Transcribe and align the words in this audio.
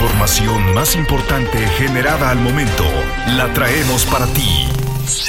información 0.00 0.72
más 0.72 0.96
importante 0.96 1.58
generada 1.76 2.30
al 2.30 2.38
momento 2.38 2.84
la 3.36 3.52
traemos 3.52 4.06
para 4.06 4.26
ti. 4.28 4.66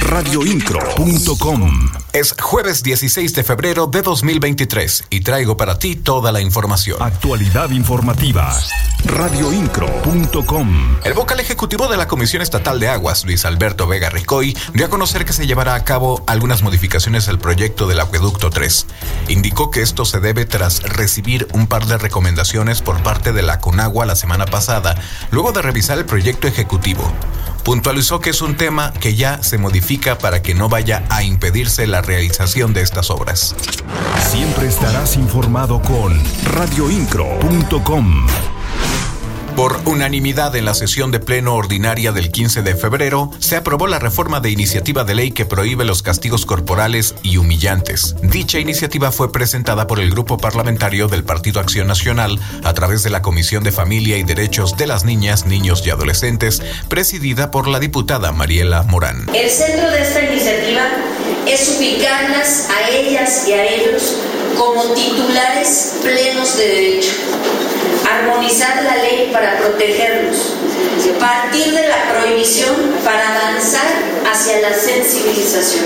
Radioincro.com 0.00 2.05
Es 2.16 2.34
jueves 2.40 2.82
16 2.82 3.34
de 3.34 3.44
febrero 3.44 3.88
de 3.88 4.00
2023 4.00 5.04
y 5.10 5.20
traigo 5.20 5.58
para 5.58 5.78
ti 5.78 5.96
toda 5.96 6.32
la 6.32 6.40
información. 6.40 6.96
Actualidad 7.02 7.68
informativa. 7.68 8.58
Radioincro.com 9.04 10.96
El 11.04 11.12
vocal 11.12 11.40
ejecutivo 11.40 11.88
de 11.88 11.98
la 11.98 12.08
Comisión 12.08 12.40
Estatal 12.40 12.80
de 12.80 12.88
Aguas, 12.88 13.26
Luis 13.26 13.44
Alberto 13.44 13.86
Vega 13.86 14.08
Ricoy, 14.08 14.56
dio 14.72 14.86
a 14.86 14.88
conocer 14.88 15.26
que 15.26 15.34
se 15.34 15.46
llevará 15.46 15.74
a 15.74 15.84
cabo 15.84 16.24
algunas 16.26 16.62
modificaciones 16.62 17.28
al 17.28 17.38
proyecto 17.38 17.86
del 17.86 18.00
Acueducto 18.00 18.48
3. 18.48 18.86
Indicó 19.28 19.70
que 19.70 19.82
esto 19.82 20.06
se 20.06 20.18
debe 20.18 20.46
tras 20.46 20.84
recibir 20.84 21.46
un 21.52 21.66
par 21.66 21.84
de 21.84 21.98
recomendaciones 21.98 22.80
por 22.80 23.02
parte 23.02 23.34
de 23.34 23.42
la 23.42 23.60
Conagua 23.60 24.06
la 24.06 24.16
semana 24.16 24.46
pasada, 24.46 24.94
luego 25.30 25.52
de 25.52 25.60
revisar 25.60 25.98
el 25.98 26.06
proyecto 26.06 26.48
ejecutivo. 26.48 27.12
Puntualizó 27.66 28.20
que 28.20 28.30
es 28.30 28.42
un 28.42 28.56
tema 28.56 28.92
que 28.92 29.16
ya 29.16 29.42
se 29.42 29.58
modifica 29.58 30.18
para 30.18 30.40
que 30.40 30.54
no 30.54 30.68
vaya 30.68 31.02
a 31.10 31.24
impedirse 31.24 31.88
la 31.88 32.00
realización 32.00 32.72
de 32.72 32.82
estas 32.82 33.10
obras. 33.10 33.56
Siempre 34.30 34.68
estarás 34.68 35.16
informado 35.16 35.82
con 35.82 36.16
radioincro.com. 36.44 38.26
Por 39.56 39.80
unanimidad 39.86 40.54
en 40.54 40.66
la 40.66 40.74
sesión 40.74 41.10
de 41.10 41.18
pleno 41.18 41.54
ordinaria 41.54 42.12
del 42.12 42.30
15 42.30 42.60
de 42.60 42.76
febrero, 42.76 43.30
se 43.38 43.56
aprobó 43.56 43.86
la 43.86 43.98
reforma 43.98 44.40
de 44.40 44.50
iniciativa 44.50 45.02
de 45.02 45.14
ley 45.14 45.30
que 45.30 45.46
prohíbe 45.46 45.86
los 45.86 46.02
castigos 46.02 46.44
corporales 46.44 47.14
y 47.22 47.38
humillantes. 47.38 48.16
Dicha 48.20 48.58
iniciativa 48.58 49.10
fue 49.12 49.32
presentada 49.32 49.86
por 49.86 49.98
el 49.98 50.10
grupo 50.10 50.36
parlamentario 50.36 51.08
del 51.08 51.24
Partido 51.24 51.60
Acción 51.60 51.86
Nacional 51.86 52.38
a 52.64 52.74
través 52.74 53.02
de 53.02 53.08
la 53.08 53.22
Comisión 53.22 53.64
de 53.64 53.72
Familia 53.72 54.18
y 54.18 54.24
Derechos 54.24 54.76
de 54.76 54.86
las 54.86 55.04
Niñas, 55.04 55.46
Niños 55.46 55.82
y 55.86 55.90
Adolescentes, 55.90 56.60
presidida 56.90 57.50
por 57.50 57.66
la 57.66 57.80
diputada 57.80 58.32
Mariela 58.32 58.82
Morán. 58.82 59.26
El 59.32 59.48
centro 59.48 59.90
de 59.90 60.02
esta 60.02 60.22
iniciativa 60.22 60.82
es 61.46 61.76
ubicarlas 61.78 62.68
a 62.68 62.90
ellas 62.90 63.48
y 63.48 63.52
a 63.52 63.64
ellos 63.64 64.16
como 64.58 64.82
titulares 64.92 65.94
plenos 66.02 66.58
de 66.58 66.68
derecho 66.68 67.12
armonizar 68.10 68.82
la 68.82 68.96
ley 68.96 69.30
para 69.32 69.58
protegerlos, 69.58 70.54
partir 71.18 71.72
de 71.72 71.88
la 71.88 72.12
prohibición 72.12 72.74
para 73.04 73.36
avanzar 73.36 73.86
hacia 74.30 74.60
la 74.60 74.74
sensibilización 74.74 75.84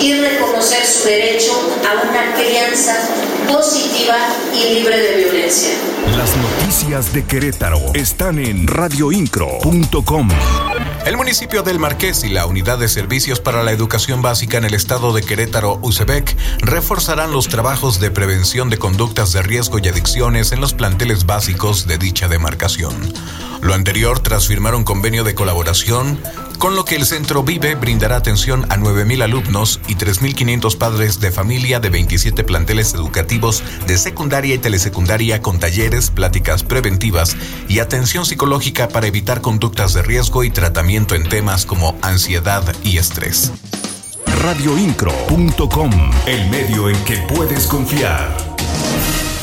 y 0.00 0.14
reconocer 0.14 0.84
su 0.84 1.04
derecho 1.04 1.52
a 1.86 2.08
una 2.08 2.34
crianza 2.34 2.94
positiva 3.48 4.16
y 4.54 4.74
libre 4.74 4.98
de 4.98 5.24
violencia. 5.24 5.74
Las 6.16 6.34
noticias 6.36 7.12
de 7.12 7.24
Querétaro 7.24 7.80
están 7.94 8.38
en 8.38 8.66
radioincro.com. 8.66 10.28
El 11.04 11.16
municipio 11.16 11.64
del 11.64 11.80
Marqués 11.80 12.22
y 12.22 12.28
la 12.28 12.46
Unidad 12.46 12.78
de 12.78 12.86
Servicios 12.86 13.40
para 13.40 13.64
la 13.64 13.72
Educación 13.72 14.22
Básica 14.22 14.58
en 14.58 14.64
el 14.64 14.72
estado 14.72 15.12
de 15.12 15.22
Querétaro, 15.22 15.80
UCEBEC, 15.82 16.36
reforzarán 16.60 17.32
los 17.32 17.48
trabajos 17.48 17.98
de 17.98 18.12
prevención 18.12 18.70
de 18.70 18.78
conductas 18.78 19.32
de 19.32 19.42
riesgo 19.42 19.80
y 19.80 19.88
adicciones 19.88 20.52
en 20.52 20.60
los 20.60 20.74
planteles 20.74 21.26
básicos 21.26 21.88
de 21.88 21.98
dicha 21.98 22.28
demarcación. 22.28 23.12
Lo 23.62 23.74
anterior 23.74 24.20
tras 24.20 24.46
firmar 24.46 24.76
un 24.76 24.84
convenio 24.84 25.24
de 25.24 25.34
colaboración 25.34 26.20
con 26.58 26.76
lo 26.76 26.84
que 26.84 26.96
el 26.96 27.06
centro 27.06 27.42
Vive 27.42 27.74
brindará 27.74 28.16
atención 28.16 28.64
a 28.70 28.76
9.000 28.76 29.22
alumnos 29.22 29.80
y 29.88 29.94
3.500 29.94 30.76
padres 30.76 31.20
de 31.20 31.30
familia 31.30 31.80
de 31.80 31.90
27 31.90 32.44
planteles 32.44 32.94
educativos 32.94 33.62
de 33.86 33.98
secundaria 33.98 34.54
y 34.54 34.58
telesecundaria 34.58 35.42
con 35.42 35.58
talleres, 35.58 36.10
pláticas 36.10 36.62
preventivas 36.62 37.36
y 37.68 37.80
atención 37.80 38.26
psicológica 38.26 38.88
para 38.88 39.06
evitar 39.06 39.40
conductas 39.40 39.94
de 39.94 40.02
riesgo 40.02 40.44
y 40.44 40.50
tratamiento 40.50 41.14
en 41.14 41.28
temas 41.28 41.66
como 41.66 41.96
ansiedad 42.02 42.62
y 42.84 42.98
estrés. 42.98 43.52
Radioincro.com, 44.40 45.90
el 46.26 46.50
medio 46.50 46.88
en 46.88 47.04
que 47.04 47.16
puedes 47.28 47.66
confiar 47.66 48.51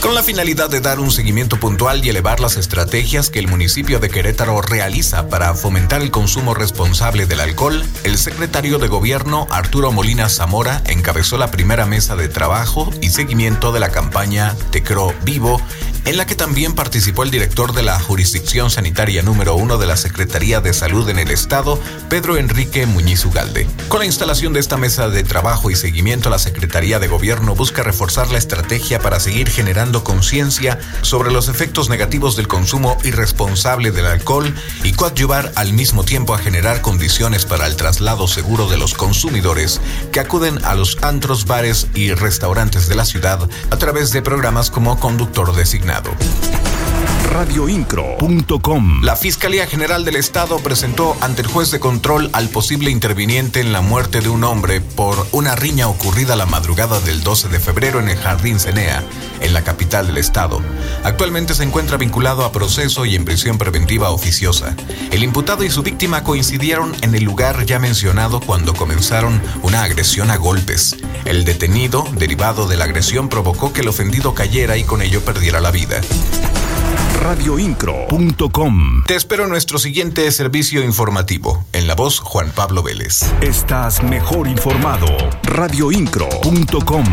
con 0.00 0.14
la 0.14 0.22
finalidad 0.22 0.70
de 0.70 0.80
dar 0.80 0.98
un 0.98 1.10
seguimiento 1.10 1.58
puntual 1.60 2.04
y 2.04 2.08
elevar 2.08 2.40
las 2.40 2.56
estrategias 2.56 3.28
que 3.28 3.38
el 3.38 3.48
municipio 3.48 3.98
de 3.98 4.08
Querétaro 4.08 4.62
realiza 4.62 5.28
para 5.28 5.54
fomentar 5.54 6.00
el 6.00 6.10
consumo 6.10 6.54
responsable 6.54 7.26
del 7.26 7.40
alcohol, 7.40 7.84
el 8.04 8.16
secretario 8.16 8.78
de 8.78 8.88
Gobierno 8.88 9.46
Arturo 9.50 9.92
Molina 9.92 10.28
Zamora 10.28 10.82
encabezó 10.86 11.36
la 11.36 11.50
primera 11.50 11.84
mesa 11.84 12.16
de 12.16 12.28
trabajo 12.28 12.90
y 13.02 13.10
seguimiento 13.10 13.72
de 13.72 13.80
la 13.80 13.90
campaña 13.90 14.56
Tecro 14.70 15.12
Vivo 15.22 15.60
en 16.04 16.16
la 16.16 16.26
que 16.26 16.34
también 16.34 16.74
participó 16.74 17.22
el 17.22 17.30
director 17.30 17.72
de 17.74 17.82
la 17.82 18.00
Jurisdicción 18.00 18.70
Sanitaria 18.70 19.22
número 19.22 19.54
uno 19.54 19.76
de 19.76 19.86
la 19.86 19.96
Secretaría 19.96 20.60
de 20.60 20.72
Salud 20.72 21.08
en 21.08 21.18
el 21.18 21.30
Estado, 21.30 21.78
Pedro 22.08 22.36
Enrique 22.36 22.86
Muñiz 22.86 23.24
Ugalde. 23.26 23.66
Con 23.88 24.00
la 24.00 24.06
instalación 24.06 24.52
de 24.52 24.60
esta 24.60 24.76
mesa 24.76 25.08
de 25.08 25.22
trabajo 25.22 25.70
y 25.70 25.76
seguimiento, 25.76 26.30
la 26.30 26.38
Secretaría 26.38 26.98
de 26.98 27.08
Gobierno 27.08 27.54
busca 27.54 27.82
reforzar 27.82 28.30
la 28.30 28.38
estrategia 28.38 29.00
para 29.00 29.20
seguir 29.20 29.50
generando 29.50 30.02
conciencia 30.02 30.78
sobre 31.02 31.30
los 31.30 31.48
efectos 31.48 31.88
negativos 31.88 32.36
del 32.36 32.48
consumo 32.48 32.96
irresponsable 33.04 33.90
del 33.90 34.06
alcohol 34.06 34.54
y 34.84 34.92
coadyuvar 34.92 35.52
al 35.56 35.72
mismo 35.72 36.04
tiempo 36.04 36.34
a 36.34 36.38
generar 36.38 36.80
condiciones 36.80 37.44
para 37.44 37.66
el 37.66 37.76
traslado 37.76 38.26
seguro 38.28 38.68
de 38.68 38.78
los 38.78 38.94
consumidores 38.94 39.80
que 40.12 40.20
acuden 40.20 40.64
a 40.64 40.74
los 40.74 40.98
antros, 41.02 41.44
bares 41.44 41.88
y 41.94 42.12
restaurantes 42.12 42.88
de 42.88 42.94
la 42.94 43.04
ciudad 43.04 43.48
a 43.70 43.76
través 43.76 44.12
de 44.12 44.22
programas 44.22 44.70
como 44.70 44.98
conductor 44.98 45.54
designado 45.54 45.89
Senado. 45.90 46.69
radioincro.com. 47.30 49.02
La 49.02 49.14
Fiscalía 49.14 49.66
General 49.66 50.04
del 50.04 50.16
Estado 50.16 50.58
presentó 50.58 51.16
ante 51.20 51.42
el 51.42 51.48
juez 51.48 51.70
de 51.70 51.78
control 51.78 52.28
al 52.32 52.48
posible 52.48 52.90
interviniente 52.90 53.60
en 53.60 53.72
la 53.72 53.80
muerte 53.80 54.20
de 54.20 54.28
un 54.28 54.42
hombre 54.44 54.80
por 54.80 55.26
una 55.32 55.54
riña 55.54 55.88
ocurrida 55.88 56.34
la 56.34 56.46
madrugada 56.46 57.00
del 57.00 57.22
12 57.22 57.48
de 57.48 57.60
febrero 57.60 58.00
en 58.00 58.08
el 58.08 58.18
Jardín 58.18 58.58
Cenea, 58.58 59.04
en 59.40 59.54
la 59.54 59.62
capital 59.62 60.08
del 60.08 60.18
estado. 60.18 60.60
Actualmente 61.04 61.54
se 61.54 61.62
encuentra 61.62 61.96
vinculado 61.96 62.44
a 62.44 62.52
proceso 62.52 63.06
y 63.06 63.14
en 63.14 63.24
prisión 63.24 63.58
preventiva 63.58 64.10
oficiosa. 64.10 64.74
El 65.12 65.22
imputado 65.22 65.62
y 65.62 65.70
su 65.70 65.82
víctima 65.82 66.24
coincidieron 66.24 66.94
en 67.02 67.14
el 67.14 67.24
lugar 67.24 67.64
ya 67.64 67.78
mencionado 67.78 68.40
cuando 68.40 68.74
comenzaron 68.74 69.40
una 69.62 69.84
agresión 69.84 70.30
a 70.30 70.36
golpes. 70.36 70.96
El 71.24 71.44
detenido, 71.44 72.06
derivado 72.12 72.66
de 72.66 72.76
la 72.76 72.84
agresión, 72.84 73.28
provocó 73.28 73.72
que 73.72 73.82
el 73.82 73.88
ofendido 73.88 74.34
cayera 74.34 74.76
y 74.76 74.84
con 74.84 75.00
ello 75.00 75.24
perdiera 75.24 75.60
la 75.60 75.70
vida 75.70 76.00
radioincro.com. 77.20 79.04
Te 79.06 79.14
espero 79.14 79.44
en 79.44 79.50
nuestro 79.50 79.78
siguiente 79.78 80.30
servicio 80.32 80.82
informativo. 80.82 81.64
En 81.72 81.86
la 81.86 81.94
voz, 81.94 82.18
Juan 82.18 82.50
Pablo 82.54 82.82
Vélez. 82.82 83.20
Estás 83.40 84.02
mejor 84.02 84.48
informado. 84.48 85.06
radioincro.com. 85.44 87.04